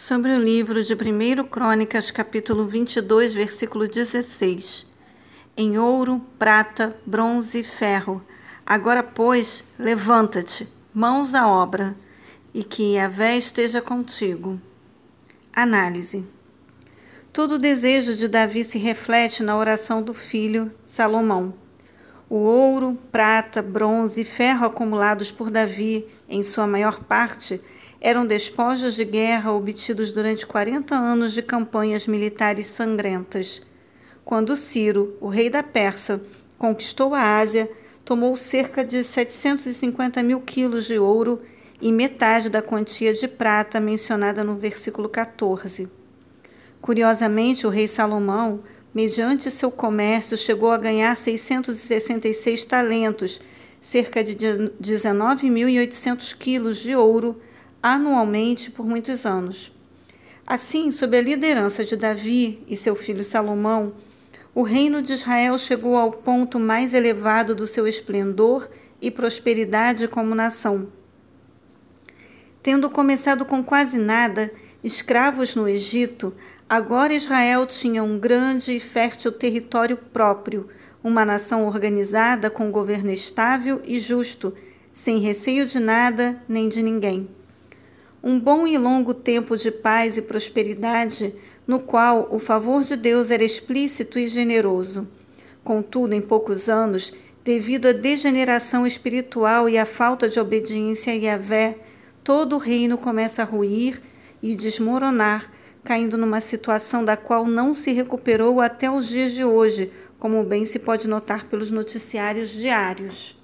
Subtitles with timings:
[0.00, 4.86] sobre o livro de 1 Crônicas, capítulo 22, versículo 16.
[5.54, 8.24] Em ouro, prata, bronze e ferro.
[8.64, 11.94] Agora, pois, levanta-te, mãos à obra,
[12.54, 14.58] e que a vé esteja contigo.
[15.52, 16.24] Análise.
[17.30, 21.52] Todo o desejo de Davi se reflete na oração do filho Salomão.
[22.26, 27.60] O ouro, prata, bronze e ferro acumulados por Davi, em sua maior parte,
[28.00, 33.60] eram despojos de guerra obtidos durante 40 anos de campanhas militares sangrentas.
[34.24, 36.20] Quando Ciro, o rei da Pérsia,
[36.56, 37.70] conquistou a Ásia,
[38.04, 41.40] tomou cerca de 750 mil quilos de ouro
[41.80, 45.88] e metade da quantia de prata mencionada no versículo 14.
[46.80, 48.60] Curiosamente, o rei Salomão,
[48.94, 53.40] mediante seu comércio, chegou a ganhar 666 talentos,
[53.80, 57.40] cerca de 19.800 quilos de ouro
[57.82, 59.72] anualmente por muitos anos.
[60.46, 63.92] Assim, sob a liderança de Davi e seu filho Salomão,
[64.54, 68.68] o reino de Israel chegou ao ponto mais elevado do seu esplendor
[69.00, 70.88] e prosperidade como nação.
[72.62, 76.34] Tendo começado com quase nada, escravos no Egito,
[76.68, 80.68] agora Israel tinha um grande e fértil território próprio,
[81.02, 84.52] uma nação organizada com governo estável e justo,
[84.92, 87.28] sem receio de nada nem de ninguém
[88.22, 91.34] um bom e longo tempo de paz e prosperidade,
[91.66, 95.08] no qual o favor de Deus era explícito e generoso.
[95.64, 101.78] Contudo, em poucos anos, devido à degeneração espiritual e à falta de obediência a Yahvé,
[102.22, 104.00] todo o reino começa a ruir
[104.42, 105.50] e desmoronar,
[105.82, 110.66] caindo numa situação da qual não se recuperou até os dias de hoje, como bem
[110.66, 113.39] se pode notar pelos noticiários diários.